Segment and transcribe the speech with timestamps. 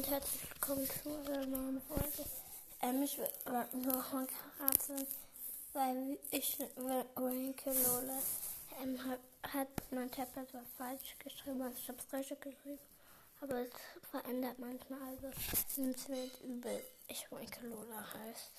[0.00, 2.24] und herzlich willkommen zu einer neuen Folge.
[2.80, 4.26] Ähm, ich nur noch mal
[4.58, 5.06] sagen,
[5.74, 6.56] weil ich
[7.16, 8.18] Ranke Lola
[8.82, 9.20] ähm, hat,
[9.52, 12.78] hat mein Tablet war falsch geschrieben, also ich habe es richtig geschrieben.
[13.42, 13.72] Aber es
[14.10, 15.28] verändert manchmal, also
[15.76, 16.82] nimmt es mir nicht übel.
[17.08, 18.52] Ich Ranke Lola heißt.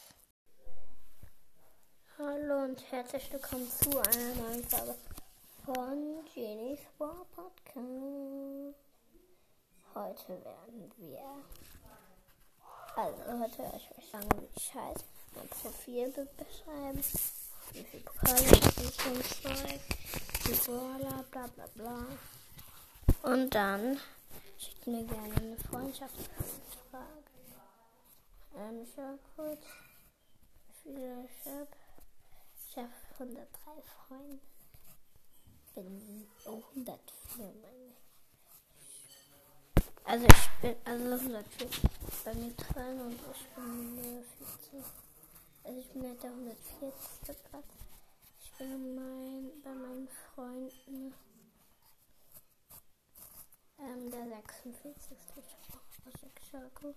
[2.20, 4.96] Hallo und herzlich willkommen zu einer neuen Folge
[5.66, 8.11] von Jenny's War Podcast.
[10.02, 11.22] Heute werden wir,
[12.96, 17.04] also heute werde ich euch sagen, wie ich heiße, mein Profil beschreiben,
[17.74, 19.80] wie viel Pokale ich und Zeug,
[20.48, 22.08] die Brawler, bla bla bla.
[23.32, 24.00] Und dann
[24.58, 27.32] schickt mir gerne eine Freundschaftsanfrage.
[28.58, 29.62] Ähm, ich schau kurz,
[30.66, 31.68] wie viele ich habe.
[32.68, 32.90] Ich habe
[33.20, 33.72] 103
[34.08, 34.40] Freunde.
[35.76, 36.98] Bin oh, 104
[37.38, 37.91] meine.
[40.04, 41.68] Also ich bin, also 104
[42.26, 44.84] bei mir dran und ich bin 140.
[45.64, 47.44] Also ich bin halt der 140.
[47.50, 47.66] Platz.
[48.42, 51.14] Ich bin mein, bei meinen Freunden
[53.80, 55.18] ähm, der 46.
[55.38, 56.96] Ich habe auch Schako.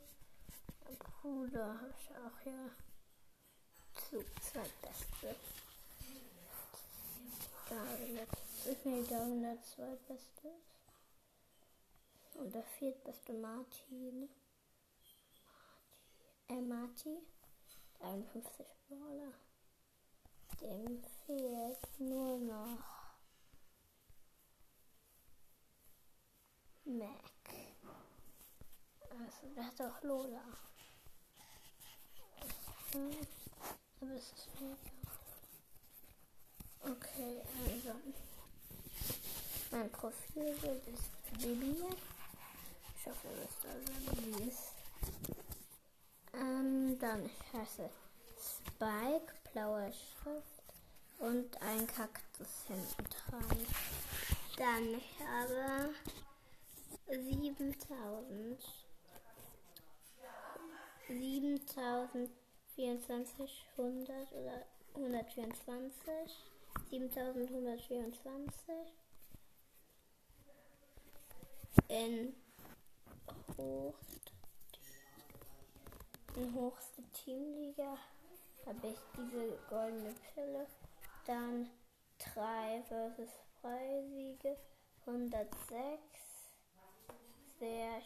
[0.85, 2.71] Mein Bruder habe ich auch ja
[3.95, 5.37] zu zweitbeste.
[7.69, 10.74] Da ist mir der 102 beste ist.
[12.35, 14.29] Und der viertbeste Martin.
[16.49, 17.19] Äh, Marti.
[18.01, 19.33] 51 Brawler.
[20.61, 23.05] Dem fehlt nur noch
[26.85, 27.35] Mac.
[29.11, 30.43] Also, der hat auch Lola.
[34.01, 34.77] Aber es ist mega.
[36.81, 37.95] Okay, also.
[39.71, 42.14] Mein Profilbild ist Bibi.
[43.05, 43.69] Ich hoffe, dass da
[44.15, 44.73] Bibi ist.
[46.33, 47.91] Ähm, dann, ich heiße
[48.41, 50.63] Spike, blaue Schrift
[51.19, 53.67] und ein Kaktus hinten dran.
[54.57, 55.93] Dann, ich habe
[57.11, 58.59] 7000.
[61.07, 64.65] 7024, 100 oder
[64.95, 66.11] 124.
[66.89, 68.95] 7124.
[71.89, 72.35] In
[73.57, 74.33] Hochst,
[76.37, 77.97] in hochste Teamliga
[78.67, 80.67] habe ich diese goldene Pille.
[81.27, 81.71] Dann
[82.35, 84.57] 3 versus Freisiege
[85.07, 85.49] 106.
[87.59, 88.03] Sehr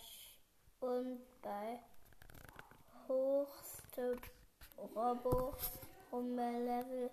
[0.80, 1.80] und bei
[3.08, 4.16] hochste
[4.76, 5.54] Robo
[6.12, 7.10] Rumble-Level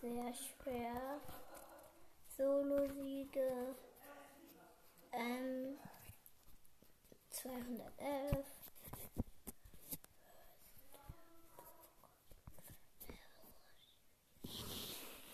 [0.00, 1.20] sehr schwer.
[2.36, 3.74] Solo-Siege
[5.12, 5.78] ähm,
[7.42, 8.44] 211.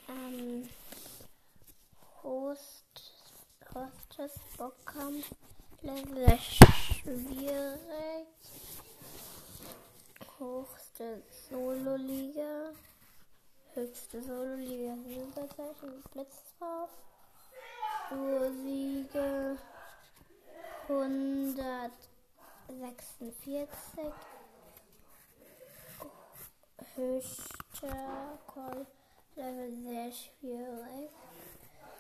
[0.09, 0.69] Ähm,
[2.23, 2.85] Host,
[3.75, 5.31] Hostess Bockkampf,
[5.81, 8.29] Level schwierig.
[10.39, 12.73] Hochste Solo-Liga.
[13.73, 16.91] Höchste Solo-Liga Silberzeichen mit Blitz drauf.
[18.11, 19.59] Duo-Siege
[20.87, 23.69] 146.
[26.95, 28.87] Höchster Call
[29.35, 31.11] Level sehr schwierig.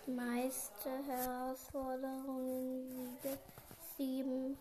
[0.06, 3.39] Meiste Herausforderungen Siege
[3.97, 4.59] 7.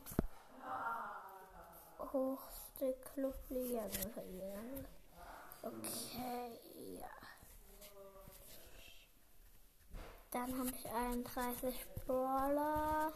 [2.00, 3.84] Hochste Clubliga
[4.14, 4.88] verlieren.
[5.62, 6.62] Okay,
[7.00, 7.10] ja.
[10.32, 13.12] Dann habe ich 31 Brawler.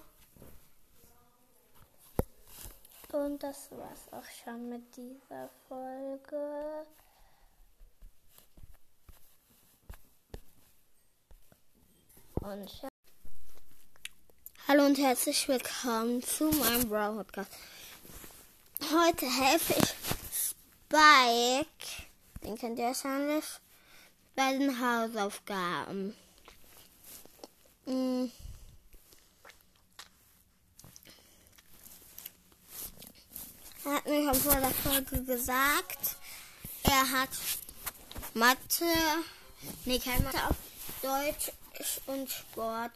[3.25, 6.85] Und das war's auch schon mit dieser Folge.
[12.41, 12.87] Und.
[14.67, 17.51] Hallo und herzlich willkommen zu meinem Brawl Podcast.
[18.93, 19.95] Heute helfe ich
[20.31, 22.07] Spike,
[22.43, 23.45] den kennt ihr wahrscheinlich,
[24.35, 26.15] bei den Hausaufgaben.
[27.85, 28.31] Hm.
[34.27, 36.17] Mir schon vor der Folge gesagt,
[36.83, 37.29] er hat
[38.33, 38.83] Mathe,
[39.85, 40.55] nee, kein Mathe, auf
[41.01, 41.51] Deutsch
[42.07, 42.91] und Sport.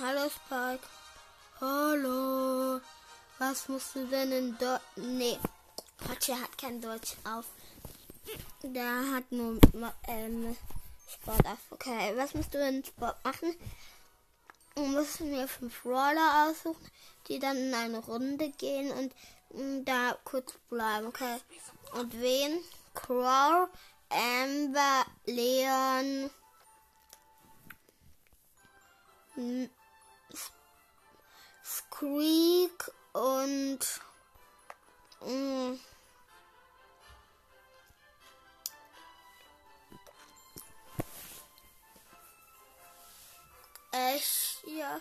[0.00, 0.88] Hallo Spike.
[1.60, 2.80] Hallo.
[3.38, 4.82] Was musst du denn in Deutsch?
[4.96, 5.38] Nee,
[5.98, 7.44] Quatsch, hat kein Deutsch auf.
[8.64, 9.60] Der hat nur
[10.08, 10.56] ähm,
[11.06, 11.58] Sport auf.
[11.70, 13.54] Okay, was musst du in Sport machen?
[14.76, 16.90] Müssen wir fünf Roller aussuchen,
[17.28, 19.14] die dann in eine Runde gehen und
[19.50, 21.06] mm, da kurz bleiben.
[21.06, 21.38] Okay.
[21.94, 22.58] Und wen?
[22.94, 23.68] Crow,
[24.10, 26.30] Amber, Leon,
[29.36, 29.64] mm,
[31.64, 33.78] Squeak und
[43.92, 45.00] Ash, ja.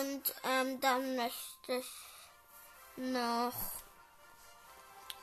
[0.00, 1.86] Und ähm, dann möchte ich
[2.96, 3.54] noch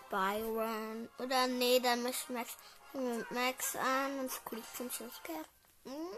[0.09, 1.09] Byron.
[1.17, 2.57] Oder nee, dann möchte ich Max
[3.29, 5.21] Max an und Squeak Schluss.
[5.23, 5.41] Okay.
[5.85, 6.17] Hm?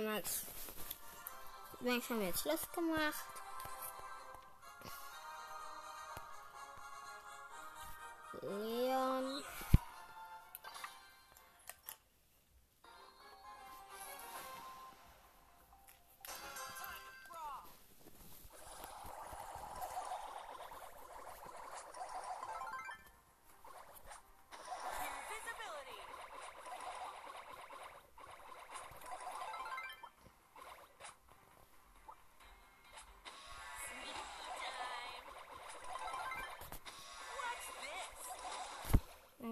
[0.00, 0.46] Max.
[1.80, 3.26] Max haben wir jetzt Schluss gemacht.
[8.42, 8.91] Leon.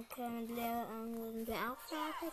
[0.00, 2.32] Okay, mit Leon sind wir auch fertig.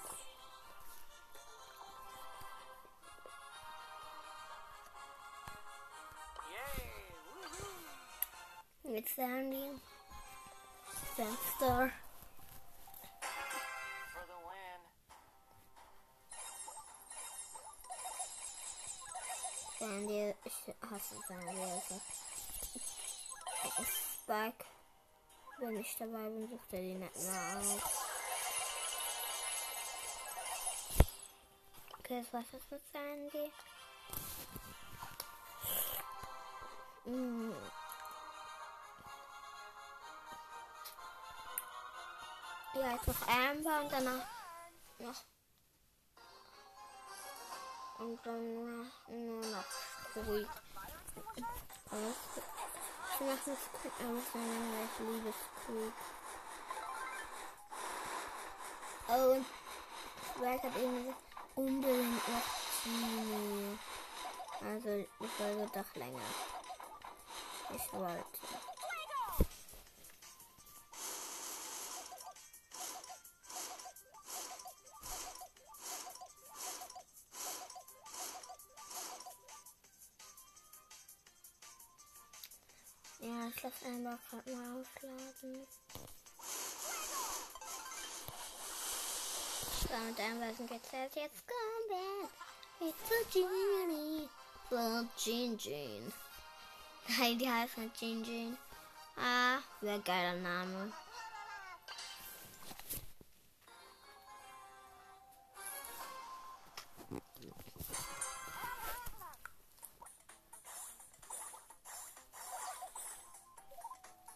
[6.50, 7.12] Yay!
[8.84, 8.94] Woohoo!
[8.94, 9.82] Mit Sandy.
[11.18, 11.92] Sandstar.
[14.14, 14.82] For the win.
[19.78, 20.58] Sandy, ich
[20.90, 21.62] hasse Sandy.
[21.64, 22.02] Also.
[24.24, 24.66] Spike.
[25.60, 28.18] Wenn ich dabei bin, sucht er nicht mehr auf.
[32.00, 33.52] Okay, das war's jetzt mit Sandy.
[37.06, 37.54] Mm.
[42.76, 44.28] Ja, jetzt noch Amber und danach
[45.00, 45.24] noch.
[47.98, 49.66] Und dann nur, noch
[53.18, 53.30] Squeak.
[53.30, 55.94] Aber es- aus, sondern ich liebe Squeak.
[59.10, 59.46] Oh, und
[60.36, 61.16] Squeak hat eben
[61.56, 63.78] unbedingt noch Genie.
[64.62, 66.22] Also, ich wollte doch länger.
[67.74, 68.57] Ich wollte.
[83.86, 85.68] Einfach gerade mal aufladen.
[89.80, 92.30] So, und dann was geht's jetzt jetzt kommen.
[92.80, 94.30] It's a genie.
[94.70, 96.14] So, Jean Jean.
[97.08, 98.58] Nein, die heißt nicht Jean Jean.
[99.16, 100.92] Ah, wäre geiler Name.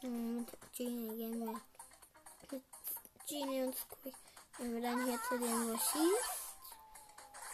[0.03, 1.61] Mit Genie gehen wir.
[2.49, 2.63] Mit
[3.27, 4.15] Genie und Squeak
[4.57, 5.79] gehen wir dann hier zu dem, wo.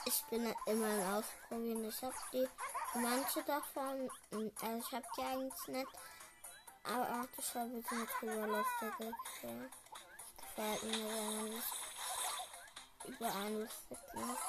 [0.05, 1.83] Ich bin immer am Ausprobieren.
[1.89, 2.47] Ich habe die
[2.93, 5.91] manche davon, also ich habe die eigentlich nicht.
[6.85, 8.93] Aber auch das war bitte mit drüber lustig.
[9.01, 9.51] Das
[10.37, 11.65] gefällt mir, wenn man sich
[13.07, 14.39] über einen lustig macht.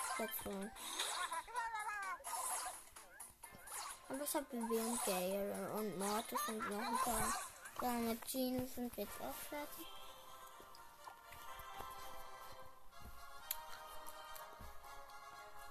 [4.08, 7.47] Aber ich habe und Gale und Mortis und noch ein paar.
[7.80, 9.86] Ja, mit Jeans sind wir jetzt auch fertig.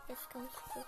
[0.07, 0.85] Jetzt kommst du.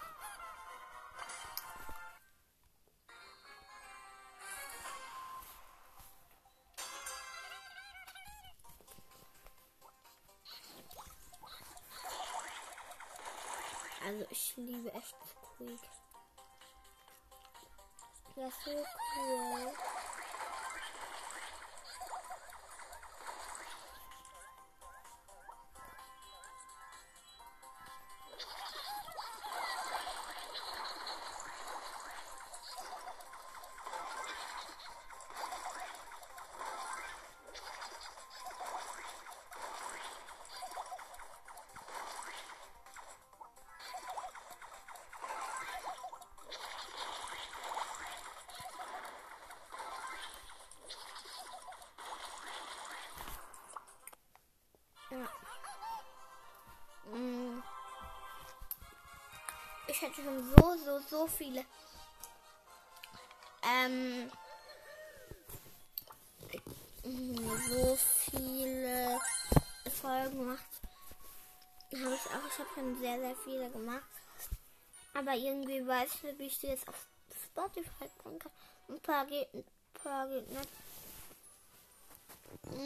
[14.05, 15.15] Also ich liebe echt
[15.53, 15.79] Squeak.
[18.37, 18.85] Ja, so
[19.17, 19.73] cool.
[60.01, 61.65] Ich hatte schon so, so, so viele
[63.61, 64.31] ähm,
[67.03, 69.19] so viele
[70.01, 70.63] Folgen gemacht.
[71.91, 72.47] Habe ich auch.
[72.47, 74.09] Ich habe schon sehr, sehr viele gemacht.
[75.13, 77.07] Aber irgendwie weiß ich nicht, wie ich die jetzt auf
[77.43, 78.39] Spotify kann.
[78.87, 79.65] Ein paar geht, ein
[80.01, 80.69] paar geht nicht.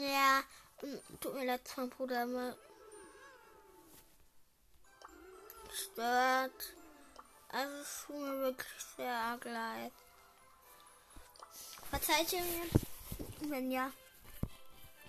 [0.00, 0.42] Ja,
[1.20, 2.56] tut mir leid, mein Bruder immer
[5.72, 6.74] stört.
[7.56, 9.92] Also es tut mir wirklich sehr arg leid.
[11.88, 12.64] Verzeiht ihr mir?
[13.48, 13.92] Wenn ja,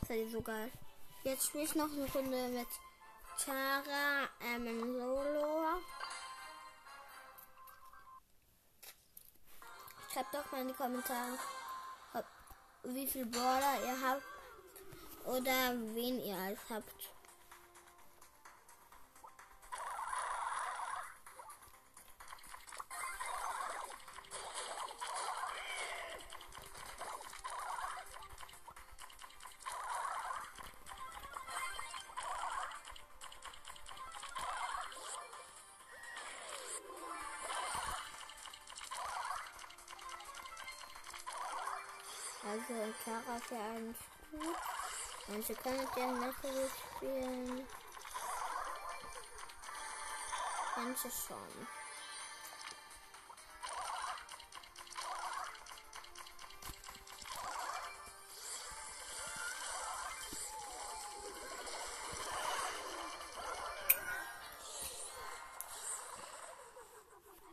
[0.08, 0.72] seid ihr so geil.
[1.24, 2.68] Jetzt spiele ich noch eine Runde mit
[3.44, 5.82] Tara ähm, Solo.
[10.14, 11.40] Schreibt doch mal in die Kommentare,
[12.14, 12.26] ob,
[12.84, 14.24] wie viel Border ihr habt
[15.26, 17.15] oder wen ihr als habt.
[42.56, 43.94] Also Clara für einen
[44.32, 44.56] gut.
[45.28, 47.68] Manche können ja natürlich spielen.
[50.78, 51.68] Manche schon.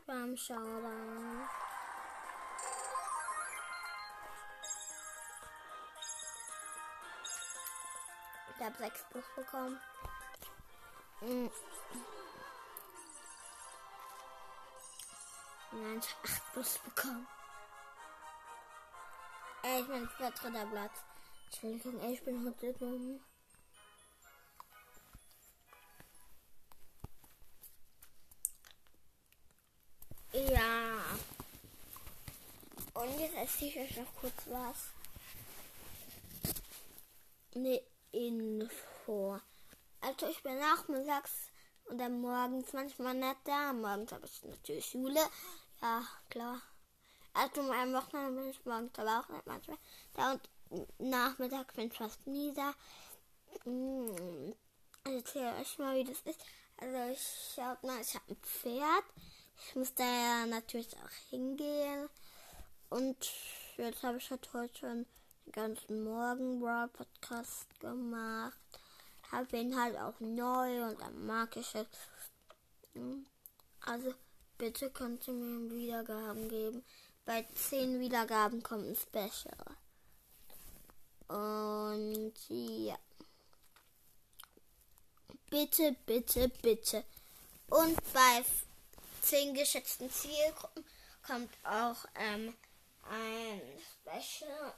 [0.07, 0.37] Beim
[8.63, 9.81] Ich habe 6 plus bekommen.
[11.21, 11.51] Mhm.
[15.73, 17.27] Nein, ich habe 8 plus bekommen.
[19.65, 20.93] Ey, ich bin der dritter Platz.
[21.47, 23.21] Entschuldigung, ich bin heute dumm.
[30.35, 31.03] Ja.
[32.95, 34.93] Und jetzt erzähle ich euch noch kurz was.
[37.57, 38.42] Eine Info.
[40.23, 41.33] Also ich bin nachmittags
[41.87, 43.73] oder morgens manchmal nicht da.
[43.73, 45.19] Morgens habe ich natürlich Schule.
[45.81, 46.63] Ja, klar.
[47.35, 49.79] Also am Wochenende bin ich morgens aber auch nicht manchmal
[50.15, 50.33] da.
[50.33, 50.49] Und
[50.99, 52.73] nachmittags bin ich fast nie da.
[55.07, 56.41] Ich erzähle euch mal, wie das ist.
[56.77, 59.05] Also ich schaut mal, ich habe ein Pferd.
[59.57, 62.09] Ich muss da ja natürlich auch hingehen.
[62.91, 63.29] Und
[63.77, 65.07] jetzt habe ich halt heute schon
[65.47, 68.82] den ganzen Morgen Brawl Podcast gemacht.
[69.33, 71.87] Habe ihn halt auch neu und dann mag ich es.
[72.93, 73.27] Hm.
[73.81, 74.15] Also
[74.59, 76.85] bitte könnt ihr mir Wiedergaben geben.
[77.25, 79.77] Bei 10 Wiedergaben kommt ein Special.
[81.29, 82.99] Und ja.
[85.49, 87.05] Bitte, bitte, bitte.
[87.69, 88.45] Und bei
[89.23, 90.85] 10 geschätzten Zielgruppen
[91.27, 92.55] kommt auch ähm,
[93.09, 93.63] ein
[94.03, 94.75] Special.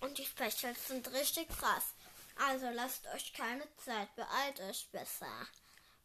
[0.00, 1.95] Und die Specials sind richtig krass.
[2.36, 5.46] Also lasst euch keine Zeit, beeilt euch besser.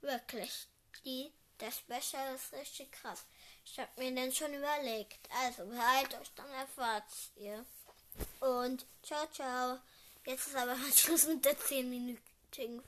[0.02, 0.68] Wirklich.
[1.06, 3.26] Die, der Special ist richtig krass.
[3.66, 5.30] Ich habe mir den schon überlegt.
[5.44, 7.04] Also beeilt euch, dann erfahrt
[7.36, 7.66] ihr.
[8.40, 9.80] Und ciao, ciao.
[10.26, 12.84] Jetzt ist aber Schluss mit der 10-minütigen Folge.